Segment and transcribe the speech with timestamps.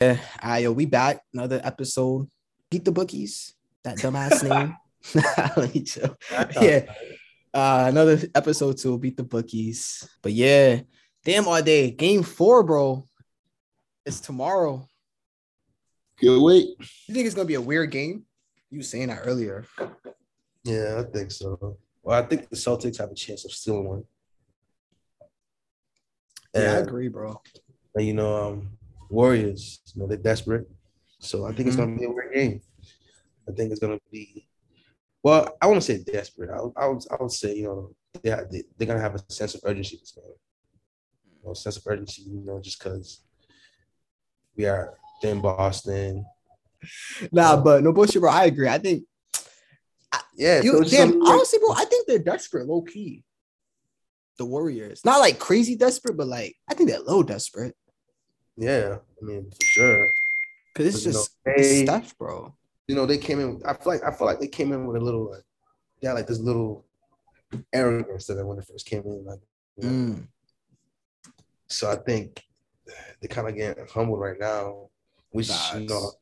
[0.00, 2.26] Yeah, ah, yo, we back another episode.
[2.70, 3.52] Beat the bookies.
[3.84, 4.74] That dumbass name.
[5.56, 6.16] Let me chill.
[6.58, 6.86] Yeah,
[7.52, 10.08] uh, another episode to beat the bookies.
[10.22, 10.80] But yeah,
[11.22, 11.90] damn all day.
[11.90, 13.04] Game four, bro.
[14.06, 14.88] It's tomorrow.
[16.18, 16.68] Good wait.
[17.06, 18.24] You think it's gonna be a weird game?
[18.70, 19.66] You were saying that earlier.
[20.64, 21.76] Yeah, I think so.
[22.02, 24.04] Well, I think the Celtics have a chance of stealing one.
[26.54, 27.38] Yeah, I agree, bro.
[27.94, 28.78] and, you know, um,
[29.10, 30.66] Warriors, you know, they're desperate.
[31.18, 31.80] So I think it's Mhm.
[31.80, 32.62] gonna be a weird game.
[33.48, 34.46] I think it's gonna be
[35.22, 36.48] well, I wouldn't say desperate.
[36.48, 39.54] I I would, I would say, you know, they, they they're gonna have a sense
[39.54, 40.24] of urgency this game.
[41.42, 43.20] You know, sense of urgency, you know, just because
[44.56, 46.24] we are in Boston.
[47.32, 48.30] Nah, but no bullshit, bro.
[48.30, 48.68] I agree.
[48.68, 49.04] I think
[50.34, 51.72] Yeah, you damn honestly, bro.
[51.72, 53.24] I think they're desperate, low key.
[54.38, 57.76] The Warriors, not like crazy desperate, but like I think they're low desperate
[58.60, 60.12] yeah, I mean, for sure.
[60.74, 62.54] because it's You know, just they- it's Steph, bro.
[62.86, 63.60] you know, they came in.
[63.64, 65.42] I feel like I feel like they came in with a little, like,
[66.00, 66.84] they had like this little
[67.72, 69.24] arrogance to them when they first came in.
[69.24, 69.40] Like,
[69.76, 69.90] you know.
[69.90, 70.28] Mm.
[71.68, 72.44] so I think
[73.20, 74.90] they kind of getting humbled right now,
[75.30, 76.12] which you know,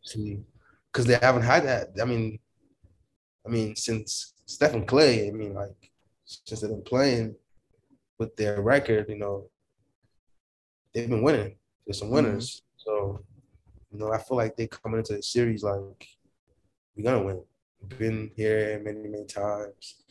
[0.92, 1.88] because they haven't had that.
[2.00, 2.38] I mean,
[3.46, 5.90] I mean, since Stephen Klay, I mean, like
[6.24, 7.34] since they've been playing
[8.18, 9.48] with their record, you know,
[10.92, 11.57] they've been winning.
[11.88, 13.24] There's some winners, so
[13.90, 16.06] you know, I feel like they coming into the series like
[16.94, 17.42] we're gonna win.
[17.80, 20.02] We've been here many, many times.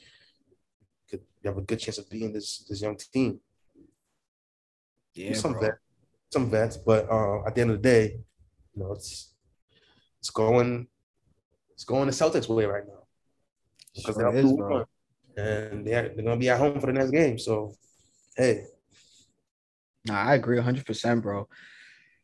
[1.08, 3.39] Could you have a good chance of beating this this young team.
[5.14, 5.61] Yeah, some bro.
[5.61, 5.78] vet,
[6.33, 8.22] some vets, but uh, at the end of the day,
[8.73, 9.36] you know, it's
[10.20, 10.88] it's going
[11.73, 13.03] it's going the Celtics way right now
[13.95, 14.86] because Sure they're is, up 2-1,
[15.38, 17.38] and they're they're gonna be at home for the next game.
[17.38, 17.75] So,
[18.36, 18.66] hey,
[20.08, 21.48] Nah, I agree 100%, bro.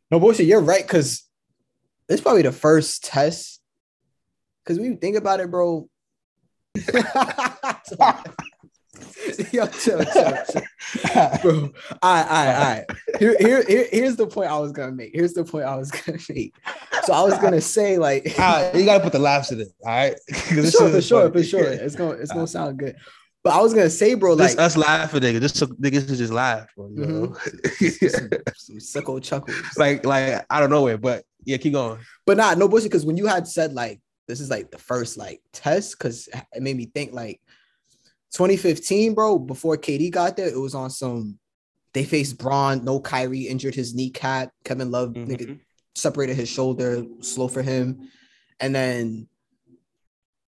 [0.09, 1.23] No bullshit, you're right, because
[2.09, 3.61] it's probably the first test.
[4.63, 5.89] Because when you think about it, bro.
[9.51, 10.61] Yo, chill, chill, chill.
[11.41, 11.71] bro.
[12.01, 12.85] All right, all right, all right.
[13.19, 15.11] Here, here, here, here's the point I was gonna make.
[15.13, 16.55] Here's the point I was gonna make.
[17.03, 20.15] So I was gonna say, like, you gotta put the laughs in it, all right?
[20.33, 21.63] for sure, for sure, for sure.
[21.63, 22.95] It's gonna, it's gonna sound good.
[23.43, 25.41] But I was gonna say, bro, like Just us laughing, nigga.
[25.41, 26.89] Just so niggas to just laugh, bro.
[26.89, 27.33] You know?
[28.07, 29.57] some, some sicko chuckles.
[29.77, 31.99] like, like I don't know where, but yeah, keep going.
[32.25, 33.99] but not no bullshit because when you had said like
[34.29, 37.41] this is like the first like test because it made me think like
[38.33, 41.37] 2015 bro before KD got there it was on some
[41.93, 45.59] they faced Bron no Kyrie injured his kneecap Kevin Love nigga Mhm.
[45.95, 48.09] separated his shoulder slow for him
[48.61, 49.27] and then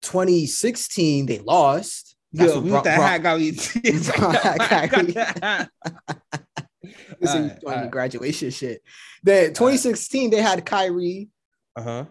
[0.03, 3.51] 2016 they lost That's Yo, what we Bron- with that Bron- hat got me.
[7.21, 8.83] this is Alright, doing graduation shit
[9.23, 11.29] then 2016 they had Kyrie
[11.77, 12.05] Uh huh.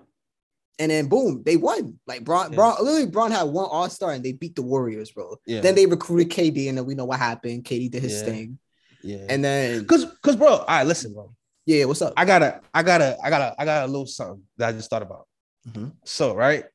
[0.80, 2.00] and then boom, they won.
[2.06, 2.56] Like Bron, Yeah.
[2.56, 5.38] Bron, literally Bron had one All Star and they beat the Warriors, bro.
[5.46, 5.62] Yeah.
[5.62, 7.64] Then they recruited KD, and then we know what happened.
[7.64, 8.26] KD did his Yeah.
[8.26, 8.60] thing,
[9.02, 9.26] Yeah.
[9.30, 10.50] and then Cause, cause, bro.
[10.58, 11.34] All right, listen, bro.
[11.66, 12.14] yeah, what's up?
[12.16, 15.02] I gotta, I gotta, I gotta, I got a little something that I just thought
[15.02, 15.28] about.
[15.68, 15.94] Mhm.
[16.06, 16.66] So, right,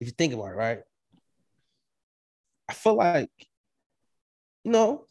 [0.00, 0.80] if you think about it, right,
[2.72, 3.30] I feel like,
[4.64, 5.06] you know,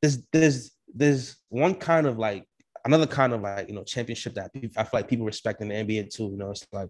[0.00, 2.46] there's, there's, there's one kind of like
[2.84, 5.68] another kind of like you know championship that people, I feel like people respect in
[5.68, 6.28] the NBA too.
[6.30, 6.88] You know, it's like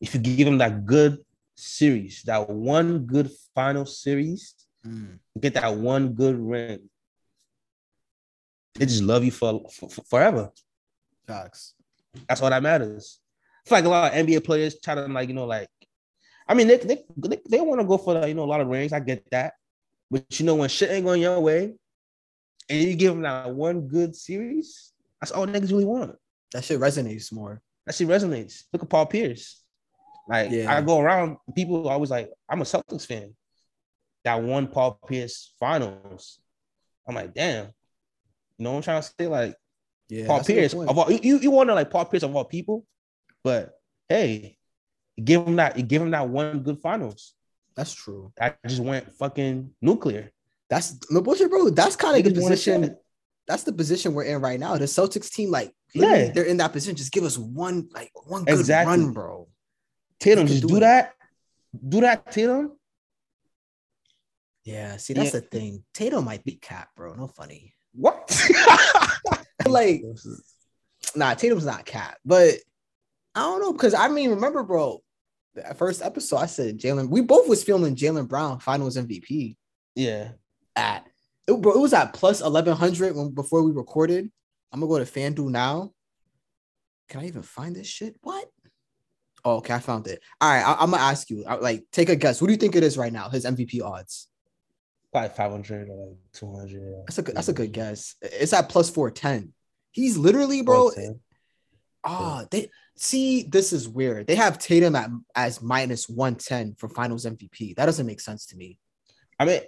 [0.00, 1.18] if you give them that good
[1.56, 4.54] series, that one good final series,
[4.86, 5.18] Mm.
[5.40, 6.88] get that one good ring,
[8.76, 10.52] they just love you for, for, for forever.
[11.26, 11.74] Facts.
[12.28, 13.18] That's all that matters.
[13.64, 15.68] It's like a lot of NBA players try to like, you know, like,
[16.48, 18.68] I mean, they they, they, they want to go for you know, a lot of
[18.68, 18.92] rings.
[18.92, 19.54] I get that.
[20.10, 21.74] But you know, when shit ain't going your way
[22.68, 26.16] and you give them that one good series, that's all niggas really want.
[26.52, 27.60] That shit resonates more.
[27.86, 28.64] That shit resonates.
[28.72, 29.62] Look at Paul Pierce.
[30.28, 30.74] Like Yeah.
[30.74, 33.34] I go around, people are always like, I'm a Celtics fan.
[34.24, 36.38] That one Paul Pierce finals.
[37.06, 37.66] I'm like, damn.
[38.56, 39.26] You know what I'm trying to say?
[39.26, 39.56] Like,
[40.08, 42.34] Yeah, Paul that's a good Pierce of all you, you wonder like Paul Pierce of
[42.34, 42.84] all people,
[43.42, 43.72] but
[44.08, 44.57] hey,
[45.22, 47.34] give him that give him that one good finals.
[47.76, 48.32] That's true.
[48.40, 50.30] I just went fucking nuclear.
[50.68, 51.70] That's no bullshit, bro.
[51.70, 52.96] That's kind of the position.
[53.46, 54.76] That's the position we're in right now.
[54.76, 56.30] The Celtics team, like, Yeah.
[56.32, 56.96] they're in that position.
[56.96, 58.98] Just give us one, like, one good Exactly.
[59.04, 59.48] run, bro.
[60.20, 61.14] Tatum, just do do that.
[61.88, 62.72] Do that, Tatum.
[64.64, 65.40] Yeah, see, that's Yeah.
[65.40, 65.84] the thing.
[65.94, 67.14] Tatum might be cap, bro.
[67.14, 67.74] No funny.
[67.92, 68.30] What?
[69.66, 70.02] Like,
[71.16, 72.54] nah, Tatum's not cap, but
[73.34, 75.02] I don't know because I mean, remember, bro,
[75.66, 77.08] the first episode I said Jaylen.
[77.08, 79.56] We both was filming Jaylen Brown Finals MVP
[79.94, 80.30] yeah.
[80.76, 81.06] at
[81.46, 81.72] it, bro.
[81.72, 84.30] It was at plus eleven hundred when before we recorded.
[84.72, 85.92] I'm gonna go to FanDuel now.
[87.08, 88.16] Can I even find this shit?
[88.20, 88.46] What?
[89.44, 90.20] Oh, okay, I found it.
[90.40, 91.44] All right, I, am gonna ask you.
[91.46, 92.40] I, like, take a guess.
[92.40, 93.28] What do you think it is right now?
[93.28, 94.28] His MVP odds?
[95.10, 96.94] Probably 500 or like 200.
[97.06, 97.34] That's a good.
[97.34, 98.14] That's a good guess.
[98.20, 99.52] It's at plus 410.
[99.92, 100.90] He's literally, bro.
[102.04, 102.70] Ah, oh, they
[103.04, 103.42] see.
[103.42, 104.26] This is weird.
[104.26, 107.76] They have Tatum at as minus 110 for Finals MVP.
[107.76, 108.78] That doesn't make sense to me.
[109.38, 109.60] I mean,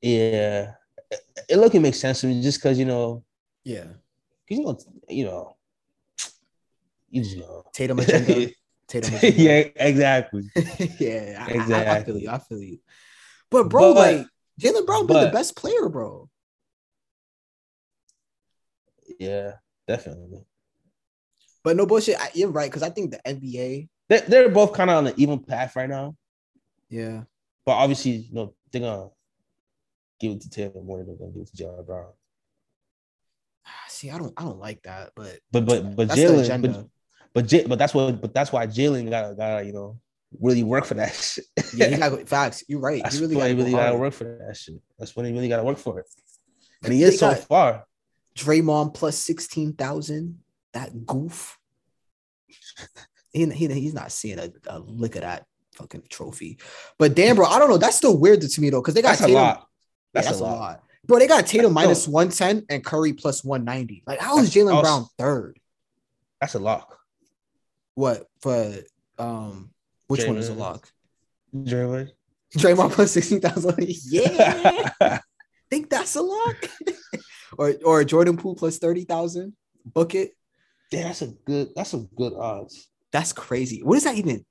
[0.00, 0.72] yeah,
[1.10, 3.24] it, it looking makes sense to me just because you know.
[3.64, 3.84] Yeah.
[4.46, 5.56] Because you know, you know,
[7.10, 8.50] you just know Tatum agenda.
[8.88, 9.14] Tatum.
[9.14, 9.42] Agenda.
[9.42, 10.50] yeah, exactly.
[10.98, 11.74] yeah, exactly.
[11.74, 12.30] I, I, feel you.
[12.30, 12.78] I feel you.
[13.50, 14.26] But bro, but, like
[14.60, 16.28] Jaylen Brown been the best player, bro.
[19.18, 19.52] Yeah,
[19.86, 20.44] definitely.
[21.64, 22.16] But no bullshit.
[22.34, 25.38] You're right because I think the NBA they're, they're both kind of on an even
[25.38, 26.16] path right now.
[26.88, 27.24] Yeah,
[27.66, 29.08] but obviously, you know, they're gonna
[30.18, 32.06] give it to Taylor more than they're gonna give it to Jaylen Brown.
[33.66, 36.86] Ah, see, I don't, I don't like that, but but but but Jaylen, but
[37.34, 40.00] but, J, but that's what, but that's why Jaylen got got you know
[40.40, 41.44] really work for that shit.
[41.74, 42.64] yeah, he got facts.
[42.68, 43.02] You're right.
[43.02, 44.80] That's he really got really gotta work for that shit.
[44.98, 46.06] That's when he really gotta work for it.
[46.82, 47.84] And he is so far.
[48.36, 50.38] Draymond plus sixteen thousand.
[50.74, 51.58] That goof.
[53.32, 56.58] he, he, he's not seeing a, a lick of that fucking trophy.
[56.98, 57.78] But damn, bro, I don't know.
[57.78, 59.36] That's still weird to me though, because they got that's Tatum.
[59.36, 59.66] a lot.
[60.12, 60.58] That's, yeah, that's a, lot.
[60.58, 60.82] lot.
[61.04, 64.02] Bro, they got Tatum minus 110 and Curry plus 190.
[64.06, 65.58] Like, how is Jaylen Brown third?
[66.40, 66.98] That's a lock.
[67.94, 68.74] What for
[69.18, 69.70] um
[70.06, 70.28] which Draymond.
[70.28, 70.88] one is a lock?
[71.54, 72.10] Draymond.
[72.56, 73.74] Draymond plus 16,000.
[74.10, 75.18] Yeah.
[75.70, 76.56] Think that's a lock?
[77.58, 79.54] or or Jordan Poole plus 30,000.
[79.84, 80.36] Book it.
[80.90, 82.88] Yeah, that's a good that's a good odds.
[83.12, 83.82] That's crazy.
[83.82, 84.44] What is that even?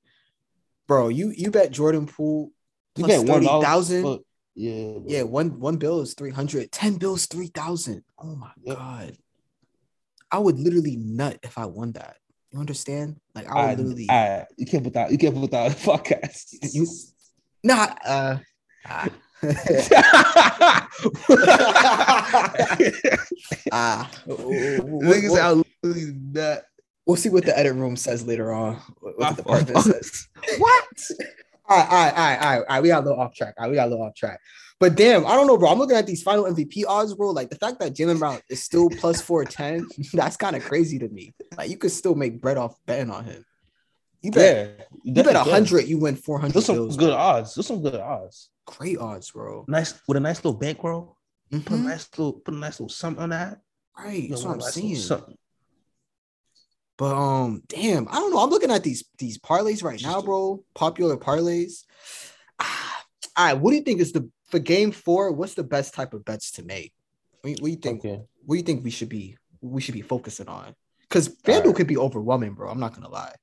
[0.87, 2.51] Bro, you you bet Jordan Poole
[2.95, 4.19] plus you bet 30,000.
[4.55, 4.91] Yeah.
[4.91, 5.03] Bro.
[5.07, 6.71] Yeah, one one bill is 300.
[6.71, 8.03] 10 bills 3,000.
[8.19, 8.77] Oh my yep.
[8.77, 9.17] god.
[10.31, 12.17] I would literally nut if I won that.
[12.51, 13.19] You understand?
[13.35, 14.09] Like I would literally.
[14.09, 15.11] I, you can't put that.
[15.11, 16.55] You can't put that podcast.
[16.73, 16.87] You,
[17.63, 17.93] nah.
[18.05, 18.37] Uh,
[18.87, 19.09] ah.
[23.71, 24.11] ah.
[24.27, 26.65] Niggas that.
[27.06, 28.81] We'll see what the edit room says later on.
[29.00, 30.27] What the department says.
[30.57, 30.85] what?
[31.69, 32.83] All right, all right, all right, all right, all right.
[32.83, 33.56] We got a little off track.
[33.57, 34.39] All right, we got a little off track.
[34.79, 35.69] But damn, I don't know, bro.
[35.69, 37.31] I'm looking at these final MVP odds, bro.
[37.31, 41.09] Like the fact that Jaylen Brown is still plus 410, that's kind of crazy to
[41.09, 41.33] me.
[41.57, 43.44] Like you could still make bread off betting on him.
[44.21, 46.53] You bet, yeah, you, you bet a hundred, you win 400.
[46.53, 47.15] Those some bills, good bro.
[47.15, 47.56] odds.
[47.56, 48.50] Those some good odds.
[48.65, 49.65] Great odds, bro.
[49.68, 51.18] Nice with a nice little bankroll.
[51.51, 51.63] Mm-hmm.
[51.63, 51.88] Put a mm-hmm.
[51.88, 53.62] nice little, put a nice little something on that.
[53.97, 55.21] Right, you that's what I'm nice saying.
[56.97, 58.39] But um, damn, I don't know.
[58.39, 60.63] I'm looking at these these parlays right now, bro.
[60.73, 61.83] Popular parlays.
[62.59, 63.05] Ah,
[63.35, 66.13] all right, what do you think is the for game four, what's the best type
[66.13, 66.94] of bets to make?
[67.41, 67.99] What, what do you think?
[67.99, 68.21] Okay.
[68.45, 70.73] What do you think we should be we should be focusing on?
[71.01, 71.75] Because FanDuel right.
[71.75, 72.69] could be overwhelming, bro.
[72.69, 73.35] I'm not gonna lie.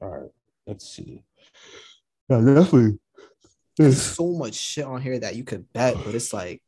[0.00, 0.30] All right,
[0.66, 1.24] let's see.
[2.28, 2.98] Yeah, definitely.
[3.76, 6.62] There's so much shit on here that you could bet, but it's like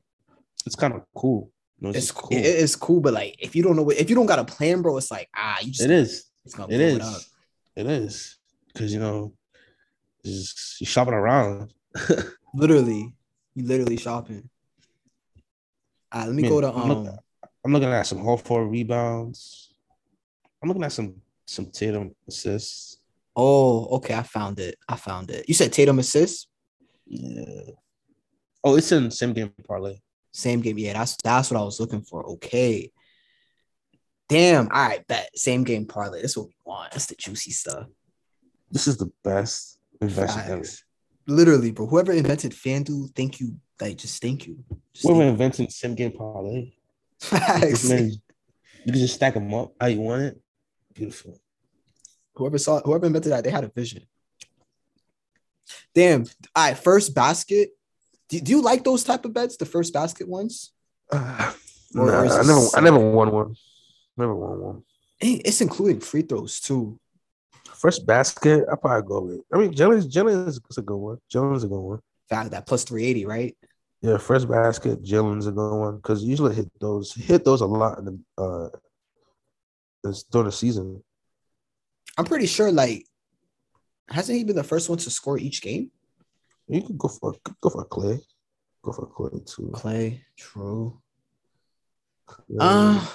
[0.66, 1.50] it's kind of cool.
[1.80, 2.36] No, it's, it's cool.
[2.36, 4.44] It is cool, but like if you don't know what if you don't got a
[4.44, 6.24] plan, bro, it's like ah, you just it is.
[6.44, 7.28] It's gonna it is.
[7.76, 8.36] It, it is
[8.72, 9.32] because you know,
[10.24, 11.72] just shopping around
[12.54, 13.14] literally,
[13.54, 14.48] you literally shopping.
[16.12, 16.80] All right, let me Man, go to um.
[16.80, 17.18] I'm looking,
[17.64, 19.74] I'm looking at some whole four rebounds.
[20.62, 21.16] I'm looking at some
[21.46, 22.98] some Tatum assists.
[23.34, 24.14] Oh, okay.
[24.14, 24.76] I found it.
[24.88, 25.46] I found it.
[25.48, 26.48] You said Tatum assists.
[27.06, 27.72] Yeah.
[28.62, 29.96] Oh, it's in same game parlay.
[30.32, 30.78] Same game.
[30.78, 32.24] Yeah, that's that's what I was looking for.
[32.32, 32.90] Okay.
[34.28, 34.68] Damn.
[34.70, 35.36] All right, bet.
[35.36, 36.20] Same game parlay.
[36.20, 36.92] That's what we want.
[36.92, 37.86] That's the juicy stuff.
[38.70, 40.64] This is the best investment ever
[41.30, 41.86] literally, bro.
[41.86, 43.56] Whoever invented FanDuel, thank you.
[43.80, 44.58] Like, just thank you.
[44.92, 46.72] Just whoever thank invented sim game parlay.
[47.32, 48.10] man,
[48.84, 50.40] you can just stack them up how you want it.
[50.92, 51.38] Beautiful.
[52.34, 54.02] Whoever saw, whoever invented that, they had a vision.
[55.94, 56.22] Damn.
[56.54, 57.70] All right, first basket.
[58.30, 60.72] Do, do you like those type of bets, the first basket ones?
[61.12, 61.52] Uh,
[61.92, 63.54] nah, I never, I never won one.
[64.16, 64.82] Never won one.
[65.20, 66.98] It's including free throws too.
[67.74, 69.40] First basket, I probably go with.
[69.52, 71.18] I mean, Jaylen Jaylen is a good one.
[71.32, 72.00] Jaylen's a good one.
[72.28, 73.56] Fact that plus three eighty, right?
[74.02, 77.98] Yeah, first basket, Jaylen's a good one because usually hit those hit those a lot
[77.98, 78.68] in the uh
[80.30, 81.02] during the season.
[82.16, 83.06] I'm pretty sure, like,
[84.08, 85.90] hasn't he been the first one to score each game?
[86.70, 88.20] You could go for go for Klay,
[88.82, 89.72] go for Klay too.
[89.74, 91.00] Klay, true.
[92.28, 92.56] Klay.
[92.60, 93.06] Uh,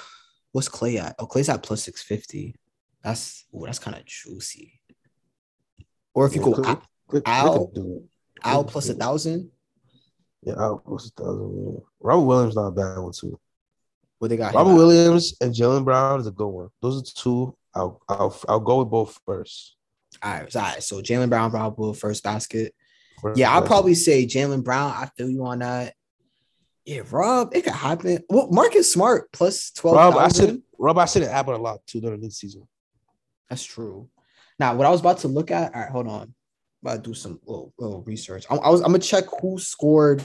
[0.51, 1.15] what's Klay at?
[1.19, 2.55] Oh, Klay's at plus six fifty.
[3.01, 4.81] That's ooh, that's kind of juicy.
[6.13, 7.71] Or if you yeah, go click, Al,
[8.43, 9.51] Al plus a thousand.
[10.43, 11.81] Yeah, Al plus a thousand.
[12.01, 13.39] Robert Williams not a bad one too.
[14.19, 14.53] What they got?
[14.53, 16.69] Robert Williams and Jaylen Brown is a good one.
[16.81, 17.55] Those are two.
[17.73, 19.77] I'll I'll I'll go with both first.
[20.21, 20.83] All right, all right.
[20.83, 22.75] So Jaylen Brown, Robert Will, first basket.
[23.35, 24.91] Yeah, I'll probably say Jaylen Brown.
[24.91, 25.93] I feel you on that.
[26.85, 28.19] Yeah, Rob, it could happen.
[28.29, 30.15] Well, Marcus Smart plus twelve Rob.
[30.15, 30.97] I said Rob.
[30.97, 32.67] I said it happened a lot too during this season.
[33.49, 34.09] That's true.
[34.59, 35.73] Now, what I was about to look at.
[35.73, 36.33] All right, hold on.
[36.81, 38.45] about to do some little, little research.
[38.49, 38.81] I, I was.
[38.81, 40.23] I'm gonna check who scored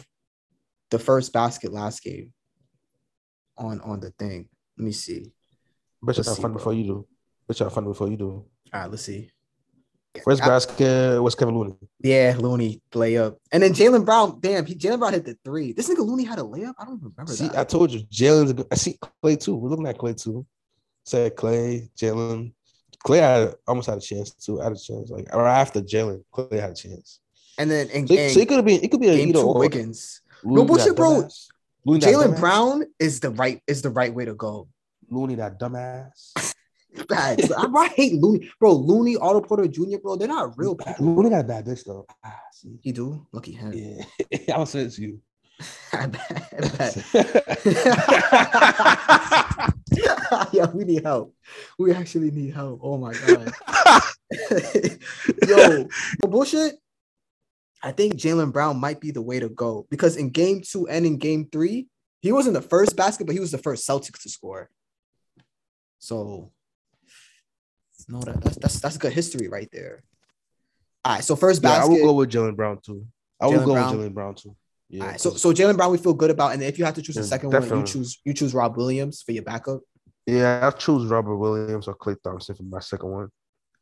[0.91, 2.33] the first basket last game.
[3.57, 4.49] On on the thing.
[4.77, 5.33] Let me see.
[6.03, 6.59] Bet you have fun bro.
[6.59, 7.07] before you do.
[7.49, 8.31] Bet you have fun before you do.
[8.73, 9.31] All right, let's see.
[10.25, 11.75] First I- basket was Kevin Looney.
[12.03, 14.39] Yeah, Looney layup, and then Jaylen Brown.
[14.41, 15.73] Damn, he Jaylen Brown hit the three.
[15.73, 16.75] This nigga Looney had a layup.
[16.79, 17.59] I don't remember See, that.
[17.59, 18.51] I told you, Jaylen's.
[18.51, 19.55] a good- I see Klay too.
[19.55, 20.45] We're looking at Klay too.
[21.05, 22.53] Said Klay, Jaylen.
[23.07, 24.59] Klay had almost had a chance too.
[24.59, 27.21] Had a chance, like or after Jaylen, Klay had a chance.
[27.57, 28.75] and then and, So, and so it could be.
[28.75, 29.47] It could be a game two.
[29.55, 30.23] Wiggins.
[30.43, 31.23] Looney bullshit, bro.
[31.23, 31.47] dumbass.
[31.85, 32.41] Looney that Jaylen.
[32.41, 34.69] Brown is the right is the right way to go.
[35.09, 36.33] Looney that dumbass.
[37.09, 37.51] Facts.
[37.51, 38.73] I, I hate Looney, bro.
[38.73, 40.17] Looney, Otto Porter Jr., bro.
[40.17, 41.01] They're not real Bad.
[41.01, 42.07] Looney got a bad bitch though.
[42.25, 42.79] Ah, see.
[42.83, 43.27] He do.
[43.33, 43.73] Lucky him.
[43.73, 44.05] Yeah,
[44.55, 45.21] I was saying to you.
[45.93, 47.05] I bet.
[50.33, 51.35] I yeah, we need help.
[51.79, 52.81] We actually need help.
[52.83, 53.53] Oh my god.
[55.47, 55.89] Yo,
[56.21, 56.77] bullshit.
[57.83, 61.07] I think Jaylen Brown might be the way to go because in game two and
[61.07, 61.89] in game three,
[62.21, 64.71] he wasn't the first basket, but he was the first Celtics to score.
[65.99, 66.53] So,
[68.09, 70.03] no, that, that's that's that's good history right there.
[71.05, 71.93] All right, so first yeah, I basket.
[71.93, 73.07] will go with Jaylen Brown too.
[73.41, 73.97] I will Jaylen go Brown?
[73.99, 74.57] with Jaylen Brown too.
[74.89, 75.03] Yeah.
[75.03, 77.03] All right, so so Jaylen Brown, we feel good about, and if you have to
[77.03, 79.81] choose the Yeah, second one, you choose you choose Rob Williams for your backup.
[80.27, 83.29] yeah, I choose Robert Williams or Klay Thompson for my second one.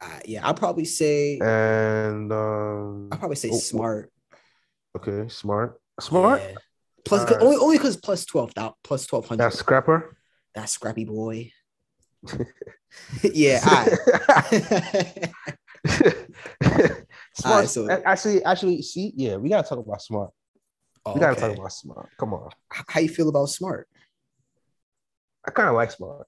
[0.00, 4.12] Uh, yeah, I'll probably say And um I'll probably say oh, oh, smart.
[4.96, 5.80] okay, smart.
[6.00, 6.40] Smart.
[6.40, 6.54] Yeah.
[7.04, 7.42] Plus, Alright.
[7.42, 8.52] only only because plus twelve
[8.84, 9.44] plus twelve hundred.
[9.44, 10.16] That scrapper.
[10.54, 11.50] That scrappy boy.
[13.22, 13.60] yeah,
[14.28, 15.30] right.
[17.34, 17.44] smart.
[17.44, 20.30] Alright, so- actually, actually, see, yeah, we gotta talk about smart.
[21.06, 21.48] Oh, We gotta okay.
[21.48, 22.08] talk about smart.
[22.18, 23.88] Come on, How you feel about smart?
[25.46, 26.26] I kind of like smart.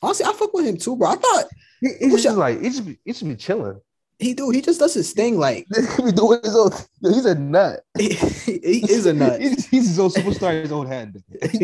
[0.00, 1.08] Honestly, I fuck with him too, bro.
[1.10, 1.44] I thought
[1.80, 3.80] He, Wish just I- like he just be, he just be chilling.
[4.22, 4.50] He do.
[4.50, 5.38] He just does his thing.
[5.38, 6.70] Like he doing his own.
[7.00, 7.80] He's a nut.
[7.98, 11.16] he, he is a nut, he's, he's his own superstar his own head,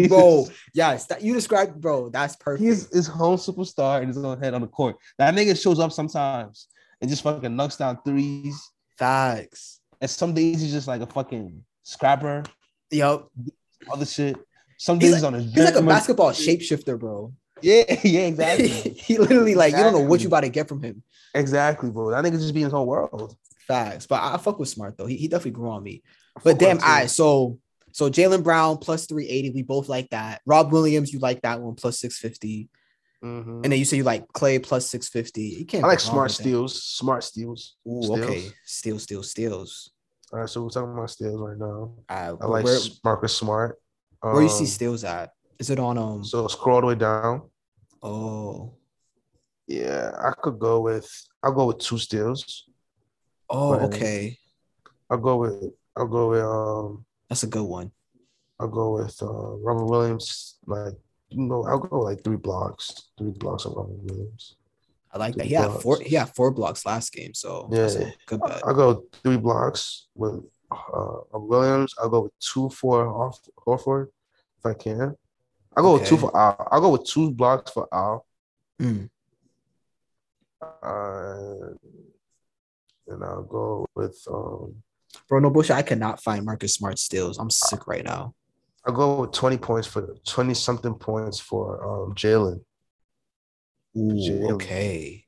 [0.09, 0.47] bro.
[0.75, 2.09] Yes, that you described, bro.
[2.11, 2.65] That's perfect.
[2.65, 4.97] He's his own superstar in his own head on the court.
[5.19, 6.69] That nigga shows up sometimes
[7.01, 8.71] and just fucking knocks down threes.
[8.97, 9.81] Facts.
[10.01, 12.45] And some days he's just like a fucking scrapper,
[12.91, 13.31] Yup.
[13.93, 14.37] other shit.
[14.77, 17.33] Some days he's on his He's like a basketball shapeshifter, bro.
[17.61, 18.69] Yeah, yeah, exactly.
[18.69, 20.23] he literally like you don't know what Exactly.
[20.23, 21.03] you about to get from him.
[21.35, 22.11] Exactly, bro.
[22.11, 23.37] That nigga just be in his own world.
[23.67, 24.07] Facts.
[24.07, 25.07] But I, fuck with smart though.
[25.07, 26.03] He, he definitely grew on me.
[26.43, 27.11] But damn, I right.
[27.11, 27.59] So
[27.93, 29.51] so Jaylen Brown plus 380.
[29.51, 30.41] We both like that.
[30.47, 32.69] Rob Williams, you like that one plus 650.
[33.25, 33.65] Mhm.
[33.65, 35.43] And then you say you like Klay plus 650.
[35.61, 36.43] You can't I like smart with that.
[36.45, 36.83] steals.
[36.85, 37.75] Smart steals.
[37.87, 38.21] Ooh, Steals.
[38.21, 38.49] okay.
[38.65, 39.91] Steals, steals, steals.
[40.33, 41.95] All right, so we're talking about steals right now.
[42.09, 43.79] Uh, I like where, Marcus Smart.
[44.21, 45.33] where you see Um, steals at?
[45.59, 47.43] Is it on um So scroll all the way down.
[48.03, 48.75] oh
[49.69, 51.09] Yeah, I could go with.
[51.43, 52.65] I'll go with two steals.
[53.51, 54.39] oh But- okay.
[55.11, 55.73] I'll go with.
[55.97, 56.43] I'll go with.
[56.43, 57.93] Um, That's a good one.
[58.59, 59.27] I'll go with uh,
[59.67, 60.57] Robert Williams.
[60.67, 60.95] Like
[61.29, 63.11] you know, I'll go like three blocks.
[63.19, 64.57] Three blocks of Robert Williams.
[65.13, 65.45] I like that.
[65.45, 66.11] Two He had four blocks.
[66.11, 68.11] he had four blocks last game, so Yeah.
[68.27, 68.63] good bet.
[68.67, 71.95] I'll go three blocks with uh, Williams.
[72.01, 74.09] I'll go with two for Hoff- Horford
[74.59, 75.15] if I can.
[75.77, 76.69] I'll go with two for Al.
[76.71, 78.27] I'll go with two blocks for Al.
[78.81, 79.09] Mm.
[80.61, 81.75] Uh,
[83.07, 84.75] and I'll go with um.
[85.29, 85.77] Bro, no bullshit.
[85.77, 87.39] I cannot find Marcus Smart steals.
[87.39, 88.35] I'm sick right now.
[88.87, 92.61] I'll go with twenty points for twenty something points for um Jaylen.
[93.97, 95.25] Okay.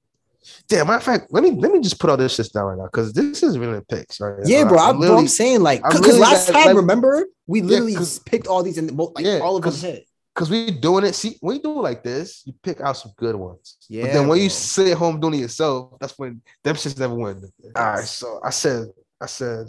[0.69, 2.79] Damn, matter of fact, let me let me just put all this shit down right
[2.79, 4.35] now because this is really picks, right?
[4.45, 4.93] Yeah, bro.
[4.99, 8.63] Bro, I'm saying like, because really last time, like- remember, we literally 'cause- picked all
[8.63, 10.07] these and like Yeah, all of them hit.
[10.41, 11.15] Cause we doing it.
[11.15, 13.77] See, when you do it like this, you pick out some good ones.
[13.79, 16.99] but Yeah, then when you sit at home doing it yourself, that's when them shits
[16.99, 17.43] never win.
[17.77, 18.87] All right, so I said,
[19.21, 19.67] I said,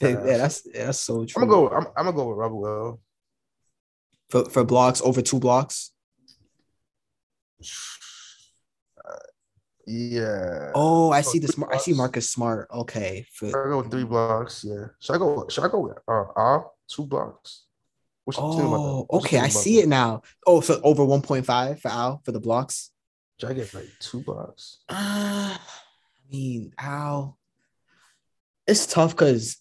[0.00, 1.42] Yeah, uh, yeah, that's yeah, that's so true.
[1.42, 1.74] I'm gonna go.
[1.74, 3.00] I'm, I'm gonna go with Robert Will.
[4.30, 5.90] for for blocks over two blocks.
[9.88, 10.70] Yeah.
[10.76, 11.56] Oh, I So see this.
[11.56, 11.94] three I see.
[11.94, 12.68] Marcus Smart.
[12.72, 14.64] Okay, for I go with three blocks?
[14.64, 14.86] Yeah.
[15.00, 15.48] Should I go?
[15.48, 17.64] Should I go with uh, two blocks?
[18.24, 18.76] What you think about that?
[18.78, 20.22] oh, okay, I see it now.
[20.46, 22.90] Oh, so over 1.5 for Al for the blocks.
[23.38, 24.78] Should I get like two blocks?
[24.88, 25.58] Uh, I
[26.30, 27.36] mean, Al.
[28.66, 29.58] It's tough because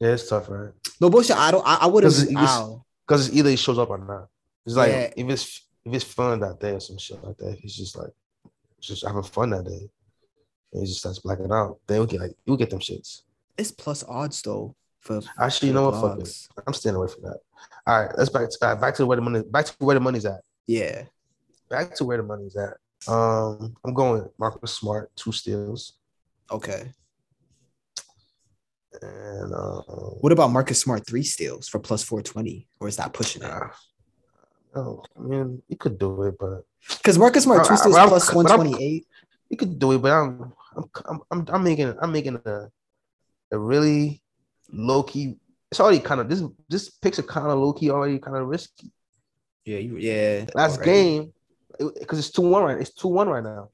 [0.00, 0.72] Yeah, it's tough, right?
[1.00, 1.36] no bullshit.
[1.36, 1.64] I don't.
[1.66, 2.86] I, I wouldn't 'Cause do it was- Al.
[3.06, 4.28] Because it's either he shows up or not.
[4.66, 5.12] It's like Yeah.
[5.16, 8.10] if it's if it's fun that day or some shit like that, he's just like
[8.80, 9.88] just having fun that day.
[10.72, 11.78] And he just starts blacking out.
[11.86, 13.22] Then we get like you'll get them shits.
[13.58, 14.74] It's plus odds though.
[15.00, 16.00] For Actually, you know what?
[16.00, 16.48] Fuck it.
[16.66, 17.38] I'm staying away from that.
[17.86, 20.00] All right, let's back to uh, back to where the money back to where the
[20.00, 20.40] money's at.
[20.66, 21.04] Yeah.
[21.68, 22.74] Back to where the money's at.
[23.08, 25.94] Um, I'm going Marcus Smart, two steals,
[26.50, 26.92] Okay.
[29.02, 29.80] and uh,
[30.20, 32.68] What about Marcus Smart three steals for plus four twenty?
[32.80, 33.48] Or is that pushing it?
[33.48, 33.68] nah.
[34.74, 36.64] no, I mean you could do it, but
[36.98, 39.06] Because Marcus Smart two steals plus one twenty eight.
[39.48, 39.98] you could do it.
[39.98, 42.68] But I'm I'm I'm I'm, I'm making I'm making a
[43.52, 44.22] a really
[44.70, 45.36] low key.
[45.70, 48.46] It's already kind of this this picks are kind of low key already kind of
[48.46, 48.90] risky.
[49.64, 50.46] Yeah, you yeah.
[50.54, 50.90] Last already.
[50.90, 51.32] game
[51.78, 52.80] because it's two one right.
[52.80, 53.70] It's two one right now.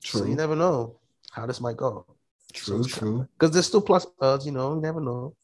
[0.00, 0.28] So True.
[0.28, 0.98] you never know
[1.32, 2.04] how this might go.
[2.52, 3.28] True, true.
[3.38, 5.34] Because there's still plus odds, you know, you never know.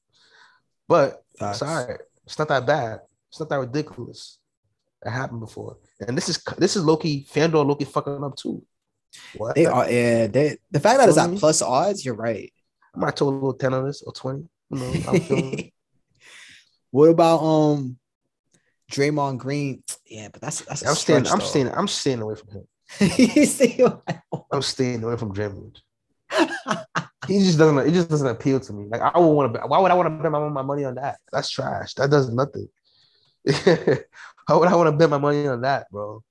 [0.89, 1.63] But Facts.
[1.63, 2.01] it's all right.
[2.27, 3.01] It's not that bad.
[3.31, 4.39] It's not that ridiculous.
[5.03, 5.79] That happened before.
[6.01, 8.65] And this is this is Loki, FanDuel Loki fucking up too.
[9.37, 9.55] What?
[9.55, 12.53] They are yeah, they the fact that it's at plus odds, you're right.
[12.95, 14.49] I might little 10 on this or 20.
[14.75, 15.71] You know, I'm
[16.91, 17.99] what about um
[18.91, 19.83] Draymond Green?
[20.07, 21.45] Yeah, but that's that's I'm staying, I'm though.
[21.45, 22.67] staying, I'm staying away from him.
[24.53, 25.79] I'm staying away from Draymond.
[27.27, 28.87] He just doesn't it just doesn't appeal to me.
[28.91, 30.97] Like I would want to why would I want to bet my, my money on
[30.97, 31.19] that?
[31.33, 31.95] That's trash.
[31.95, 32.69] That does nothing.
[34.47, 36.23] How would I want to bet my money on that, bro?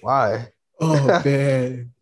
[0.00, 0.48] Why?
[0.80, 1.92] oh man,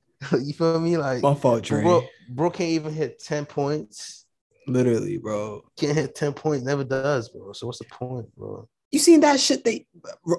[0.42, 0.98] you feel me?
[0.98, 1.82] Like my fault, Dre.
[1.82, 4.25] bro, bro can't even hit 10 points.
[4.66, 5.62] Literally, bro.
[5.78, 7.52] Can't hit 10 points, never does, bro.
[7.52, 8.68] So what's the point, bro?
[8.92, 9.64] You seen that shit?
[9.64, 9.86] They,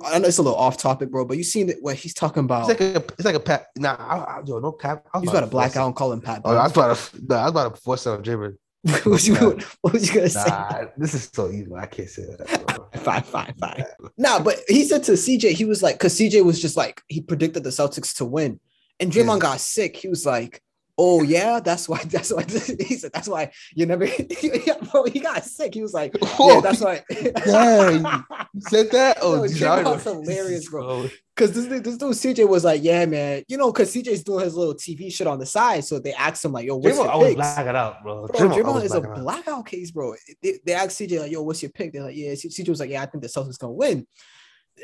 [0.06, 2.44] I know it's a little off topic, bro, but you seen it what he's talking
[2.44, 2.70] about?
[2.70, 3.68] It's like a it's like a pat.
[3.78, 5.06] Nah, I, I, yo, no cap.
[5.14, 6.42] I was he's about to black out and call him Pat.
[6.46, 8.56] Oh, I was about to, nah, I was about to force out Draymond.
[8.82, 9.36] what, was you,
[9.82, 10.50] what was you gonna say?
[10.50, 11.68] Nah, this is so easy.
[11.76, 12.90] I can't say that.
[13.04, 13.86] Fine, fine, fine.
[14.18, 17.22] Nah, but he said to CJ, he was like, because CJ was just like, he
[17.22, 18.60] predicted the Celtics to win.
[19.00, 19.40] And Draymond Yeah.
[19.40, 19.96] got sick.
[19.98, 20.62] He was like,
[20.98, 22.44] oh, yeah, that's why, that's why,
[22.80, 24.06] he said, that's why you never,
[24.42, 25.74] yeah, bro, he got sick.
[25.74, 27.04] He was like, yeah, that's why.
[27.46, 28.24] Yeah,
[28.60, 29.18] said that?
[29.22, 30.32] Oh, Yo, geez, I Draymond's don't know.
[30.32, 30.90] hilarious, bro.
[30.90, 34.44] Oh, Because this, this dude CJ was like, yeah, man, you know, because CJ's doing
[34.46, 35.84] his little TV shit on the side.
[35.86, 37.36] So they asked him, like, yo, what's Draymond your picks?
[37.36, 38.28] black it out, bro.
[38.28, 39.24] Bro, Draymond is a black it out.
[39.24, 40.16] blackout case, bro.
[40.42, 41.94] They, they asked CJ, like, yo, what's your pick?
[41.94, 42.32] They're like, yeah.
[42.32, 44.08] CJ was like, yeah, I think the Celtics gonna win.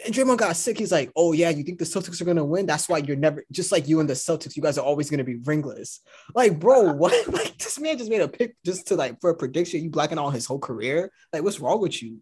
[0.06, 0.78] And Draymond got sick.
[0.78, 2.66] He's like, oh, yeah, you think the Celtics are gonna win?
[2.66, 5.24] That's why you're never, just like you and the Celtics, you guys are always gonna
[5.24, 6.02] be ringless.
[6.34, 7.14] Like, bro, what?
[7.34, 9.84] Like, this man just made a pick just to like for a prediction.
[9.84, 11.12] You blacking out his whole career.
[11.32, 12.20] Like, what's wrong with you?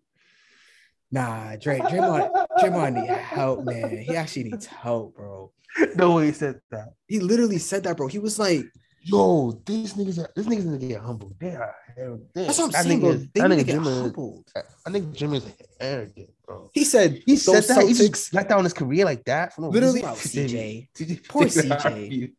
[1.12, 3.98] Nah, Dre, Draymond, Draymond need help, man.
[3.98, 5.52] He actually needs help, bro.
[5.96, 6.94] No way he said that.
[7.08, 8.08] He literally said that, bro.
[8.08, 8.66] He was like,
[9.04, 11.34] Yo, these niggas, are, these niggas need to get humble.
[11.40, 12.28] They are arrogant.
[12.36, 13.10] that's what I'm That saying, nigga bro.
[13.12, 14.52] is- They that need to nigga get Jimmy is- humbled.
[14.86, 15.46] I think Jimmy is
[15.80, 16.70] arrogant, bro.
[16.74, 17.88] He said He those said that.
[17.88, 19.54] He Celtics- just blacked out his career like that.
[19.54, 20.48] For no Literally, reason.
[20.48, 20.90] CJ.
[20.96, 21.28] CJ.
[21.28, 22.32] Poor CJ.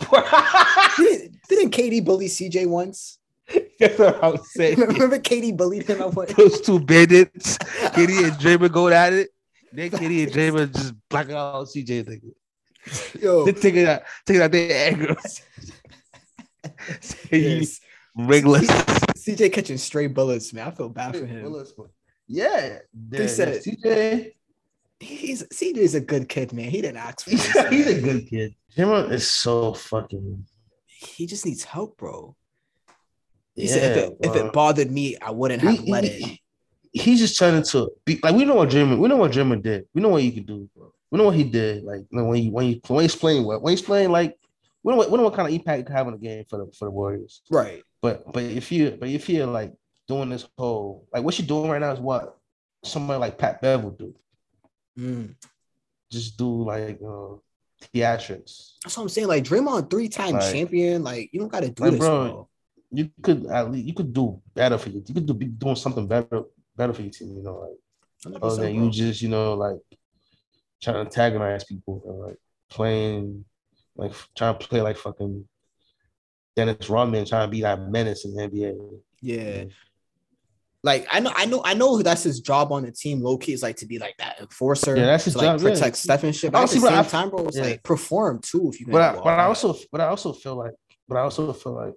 [0.96, 3.18] Didn't, didn't KD bully CJ once?
[3.78, 4.78] That's what I was saying.
[4.80, 6.26] Remember KD bullied him at one?
[6.36, 9.28] Those two bandits, KD and Draymond go at it.
[9.72, 12.32] Then KD and Draymond just black out CJ nigga.
[13.22, 15.16] Yo, They take it out, take it out their anger.
[17.32, 17.80] You yes.
[18.16, 18.66] ringless.
[18.68, 20.68] CJ catching stray bullets, man.
[20.68, 21.54] I feel bad for him.
[22.28, 24.32] Yeah, They said- CJ.
[24.98, 26.70] He's CJ's a good kid, man.
[26.70, 27.68] He didn't ask for He's, this.
[27.70, 28.54] he's a good kid.
[28.76, 30.46] Draymond is so fucking.
[30.86, 32.34] He just needs help, bro.
[33.54, 36.24] He Yeah, said if it, if it bothered me, I wouldn't have He- let he-
[36.34, 36.38] it.
[37.02, 38.98] He's just trying to be like we know what Draymond.
[38.98, 39.84] We know what Draymond did.
[39.92, 40.66] We know what he could do.
[40.74, 40.94] Bro.
[41.10, 41.84] We know what he did.
[41.84, 44.38] Like when he when he when he's playing well, when he's playing like
[44.86, 46.58] we what, we know what kind of impact you could have on the game for
[46.58, 47.42] the for the Warriors.
[47.50, 47.82] Right.
[48.00, 49.74] But but if you but if you're like
[50.06, 52.38] doing this whole like what you're doing right now is what
[52.84, 54.14] somebody like Pat Bev would do.
[54.96, 55.34] Mm.
[56.10, 57.34] Just do like uh,
[57.92, 58.74] theatrics.
[58.84, 59.26] That's what I'm saying.
[59.26, 61.02] Like Draymond, three time Like- champion.
[61.02, 62.48] Like you don't got to do Like, this, bro, bro.
[62.92, 65.02] You could at least you could do better for you.
[65.04, 66.44] You could do, be doing something better
[66.76, 67.36] better for your team.
[67.36, 67.68] You know,
[68.24, 68.84] like other than bro.
[68.84, 69.78] you just you know like
[70.80, 72.36] trying to antagonize people and like
[72.70, 73.44] playing
[73.96, 75.46] like trying to play like fucking
[76.54, 79.00] Dennis Rodman trying to be that menace in the NBA.
[79.20, 79.64] Yeah.
[80.82, 83.20] Like I know, I know, I know that's his job on the team.
[83.20, 84.96] Low key is like to be like that enforcer.
[84.96, 85.70] Yeah, that's his to, like, job, yeah.
[85.74, 86.52] Protect Steph and shit.
[86.52, 87.64] But I at the see, but same I- time, bro, it's yeah.
[87.64, 88.70] like perform too.
[88.72, 89.22] If you But I, can.
[89.24, 90.74] but I also but I also feel like
[91.08, 91.94] but I also feel like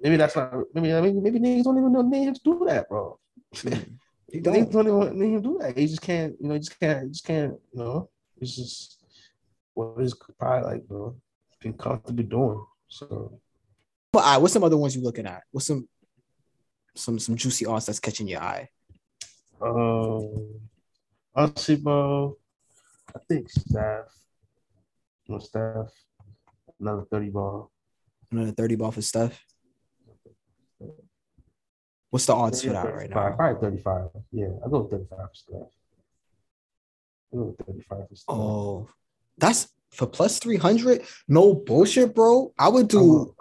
[0.00, 2.88] maybe that's not maybe maybe maybe niggas don't even know they have to do that,
[2.88, 3.18] bro.
[3.62, 3.70] You
[4.32, 4.72] Niggas don't.
[4.72, 5.78] don't even want niggas to do that.
[5.78, 8.10] He just can't, you know, he just can't, he just can't, you know.
[8.40, 9.03] It's just
[9.74, 11.16] what he's probably like, bro,
[11.60, 12.64] been comfortable doing.
[12.88, 13.40] So
[14.12, 15.42] But all right, what's some other ones you looking at?
[15.50, 15.88] What's some
[16.94, 18.68] some some juicy odds that's catching your eye?
[19.60, 20.60] um
[21.36, 22.36] Honestly, bro,
[23.14, 24.06] I think Steph.
[25.26, 25.90] No Steph.
[26.78, 27.72] Another 30 ball.
[28.30, 29.42] Another 30 ball for Steph.
[32.10, 33.32] What's the odds for that right now?
[33.32, 34.10] Probably 35.
[34.30, 35.58] Yeah, I'll go 35 for Steph.
[37.32, 38.24] I'll go 35 for Steph.
[38.28, 38.88] Oh,
[39.38, 41.02] that's for plus 300.
[41.28, 42.52] No bullshit, bro.
[42.58, 43.34] I would do,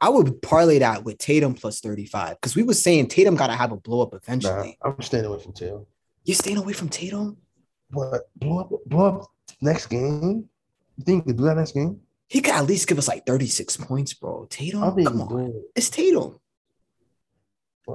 [0.00, 3.54] I would parlay that with Tatum plus 35 because we were saying Tatum got to
[3.54, 4.78] have a blow up eventually.
[4.82, 5.86] Nah, I'm staying away from Tatum.
[6.24, 7.36] You're staying away from Tatum?
[7.90, 8.28] What?
[8.36, 10.48] Blow up, blow up next game?
[10.96, 12.00] You think you could do that next game?
[12.28, 14.46] He could at least give us like 36 points, bro.
[14.48, 15.46] Tatum, come on.
[15.46, 15.54] It.
[15.74, 16.38] It's Tatum.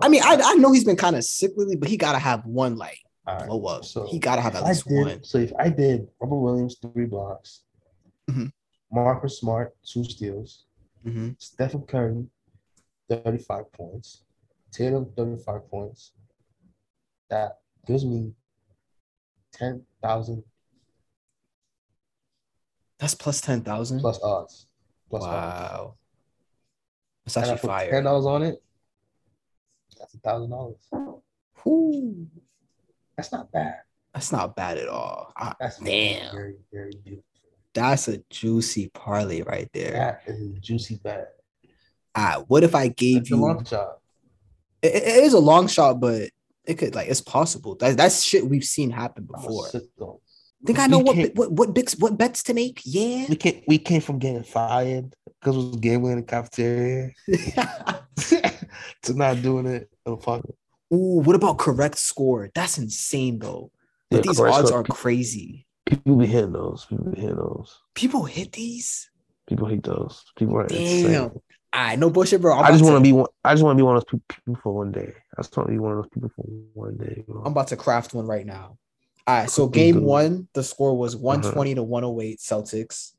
[0.02, 2.46] I mean, I, I know he's been kind of sickly, but he got to have
[2.46, 3.86] one like right, blow up.
[3.86, 5.24] So he got to have at least did, one.
[5.24, 7.64] So if I did Robert Williams three blocks,
[8.30, 8.48] mm-hmm.
[8.92, 10.66] Marcus Smart two steals,
[11.06, 11.32] mm-hmm.
[11.40, 12.26] Stephen Curry
[13.10, 14.24] 35 points,
[14.72, 16.12] Tatum 35 points,
[17.30, 18.34] that gives me
[19.54, 20.44] 10,000.
[23.00, 24.00] That's plus 10,000?
[24.00, 24.68] Plus odds.
[25.10, 25.96] Plus wow.
[27.28, 27.36] Odds.
[27.36, 27.92] That's actually fire.
[27.92, 28.62] $10 on it.
[29.98, 30.90] That's a thousand dollars.
[33.18, 33.76] That's not bad.
[34.14, 35.34] That's not bad at all.
[35.60, 36.34] That's damn.
[36.34, 37.24] Very, very beautiful.
[37.74, 39.92] That's a juicy parlay right there.
[39.92, 41.34] That is a juicy bet.
[42.16, 43.98] Ah, what if I gave That's you a long shot?
[44.82, 46.30] It, it is a long shot, but
[46.66, 47.76] it could like it's possible.
[47.76, 49.68] That, that's shit we've seen happen before.
[50.66, 52.82] Think I know what, what what bets what bets to make?
[52.86, 57.12] Yeah, we came we came from getting fired because we was gambling in the cafeteria
[59.04, 59.90] to not doing it.
[60.94, 62.50] Ooh, what about correct score?
[62.54, 63.72] That's insane though.
[64.12, 64.82] Yeah, these odds score.
[64.82, 65.66] are crazy.
[65.86, 66.86] People be hitting those.
[66.86, 67.80] People be hitting those.
[67.94, 69.10] People hit these.
[69.48, 70.24] People hit those.
[70.38, 70.80] People are Damn.
[70.80, 71.32] insane.
[71.74, 72.58] I no bullshit, bro.
[72.58, 73.28] I just want to be one.
[73.44, 75.14] I just want to be one of those people for one day.
[75.38, 77.24] I just want to be one of those people for one day.
[77.28, 77.42] Bro.
[77.42, 78.78] I'm about to craft one right now.
[79.28, 79.50] All right.
[79.50, 81.76] So game one, the score was 120 uh-huh.
[81.76, 83.12] to 108 Celtics.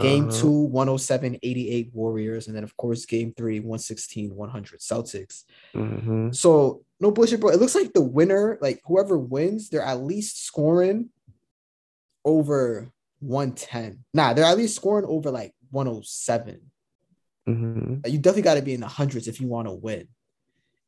[0.00, 0.40] Game uh-huh.
[0.40, 2.46] two, 107, 88 Warriors.
[2.46, 5.44] And then, of course, game three, 116, 100 Celtics.
[5.74, 6.32] Mm-hmm.
[6.32, 7.50] So, no bullshit, bro.
[7.50, 11.10] It looks like the winner, like whoever wins, they're at least scoring
[12.24, 14.04] over 110.
[14.12, 16.60] Nah, they're at least scoring over like 107.
[17.48, 18.06] Mm-hmm.
[18.06, 20.08] You definitely got to be in the hundreds if you want to win.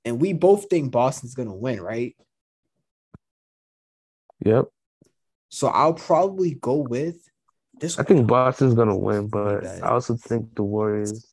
[0.05, 2.17] And we both think Boston's going to win, right?
[4.45, 4.67] Yep.
[5.51, 7.30] So I'll probably go with
[7.81, 7.99] this.
[7.99, 11.27] I think Boston's gonna win, but I also think the Warriors.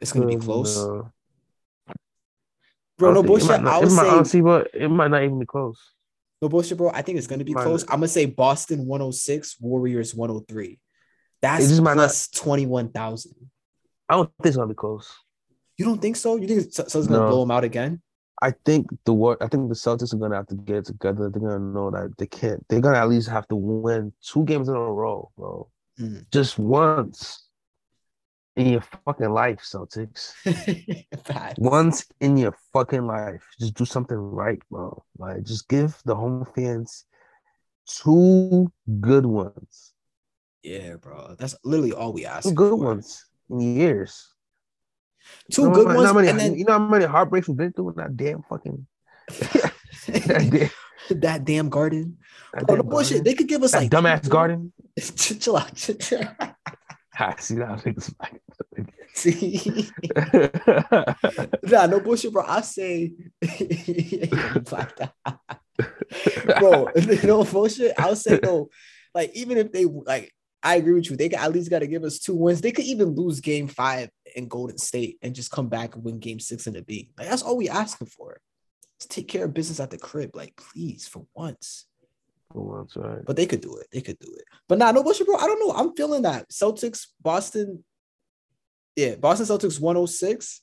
[0.00, 0.76] It's gonna be close.
[0.78, 1.02] Uh,
[2.98, 3.50] bro, no bullshit.
[3.50, 5.78] It might, not, it might, honestly, but it might not even be close.
[6.42, 6.90] No bullshit, bro.
[6.90, 7.82] I think it's gonna be close.
[7.84, 10.78] I'm gonna say Boston 106, Warriors 103.
[11.42, 13.34] That's just plus twenty one thousand.
[14.08, 15.12] I don't think it's gonna be close.
[15.78, 16.36] You don't think so?
[16.36, 16.82] You think so?
[16.82, 17.28] It's gonna no.
[17.28, 18.02] blow them out again?
[18.42, 19.36] I think the war.
[19.40, 21.28] I think the Celtics are gonna have to get together.
[21.28, 22.64] They're gonna know that they can't.
[22.68, 25.68] They're gonna at least have to win two games in a row, bro.
[25.98, 26.24] Mm.
[26.30, 27.46] Just once
[28.56, 30.34] in your fucking life, Celtics.
[31.58, 35.04] once in your fucking life, just do something right, bro.
[35.18, 37.04] Like, just give the home fans
[37.86, 39.92] two good ones.
[40.62, 41.36] Yeah, bro.
[41.38, 42.54] That's literally all we ask.
[42.54, 42.76] Good for.
[42.76, 44.34] ones in years.
[45.50, 46.14] Two you know, good ones.
[46.14, 48.86] Many, and then, you know how many heartbreaks we've been through in that damn fucking
[49.28, 49.72] that,
[51.08, 52.18] damn, that damn garden.
[52.54, 53.18] That oh, damn the bullshit.
[53.18, 53.24] Garden.
[53.24, 54.72] They could give us that like dumbass garden.
[55.16, 55.74] chill out.
[55.74, 56.56] Chill out.
[57.18, 58.14] I see that niggas
[59.12, 59.90] See,
[61.64, 62.44] nah, no bullshit, bro.
[62.46, 63.12] I say,
[66.58, 66.88] bro,
[67.24, 67.92] no bullshit.
[67.98, 68.70] I'll say no.
[69.14, 71.16] Like even if they like I agree with you.
[71.16, 72.60] They at least got to give us two wins.
[72.60, 76.18] They could even lose game five in Golden State and just come back and win
[76.18, 77.10] game six in the B.
[77.16, 78.40] Like that's all we asking for.
[78.98, 80.36] Let's take care of business at the crib.
[80.36, 81.86] Like, please, for once.
[82.52, 83.24] For once, right.
[83.24, 83.86] But they could do it.
[83.90, 84.44] They could do it.
[84.68, 85.36] But nah, no bullshit, bro.
[85.36, 85.74] I don't know.
[85.74, 86.50] I'm feeling that.
[86.50, 87.82] Celtics, Boston.
[88.96, 90.60] Yeah, Boston Celtics 106.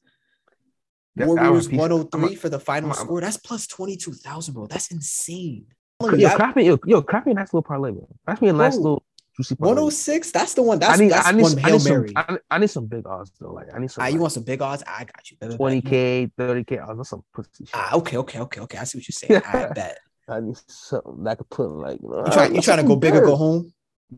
[1.16, 3.22] Warriors 103 for the final I'm, score.
[3.22, 4.68] That's plus 22,000, bro.
[4.68, 5.66] That's insane.
[6.00, 8.08] Yo, craft me, yo, yo, me a nice little parlay, bro.
[8.26, 9.04] Craft me a nice little
[9.38, 10.32] 106.
[10.32, 10.80] That's the one.
[10.80, 13.06] That's, I need, that's I need, one I need Some, I, I, need some big
[13.06, 13.54] odds though.
[13.54, 14.02] Like I need some.
[14.02, 14.84] Ah, like, you want some big odds?
[14.88, 15.38] I got you.
[15.38, 16.82] 20k, 30k.
[16.82, 17.70] I want some pussy shit.
[17.74, 18.78] Ah, okay, okay, okay, okay.
[18.80, 19.42] I see what you're saying.
[19.46, 20.00] I bet.
[20.28, 22.26] I need something that I could put like you know.
[22.26, 22.56] You trying?
[22.56, 23.72] You trying to go big or go home?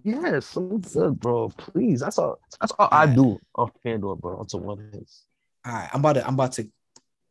[0.03, 1.49] Yes, something good, bro.
[1.49, 1.99] Please.
[1.99, 2.39] That's all.
[2.61, 4.37] That's all, all I do on FanDuel, bro.
[4.37, 5.25] Onto one hits.
[5.65, 6.25] All right, I'm about to.
[6.25, 6.69] I'm about to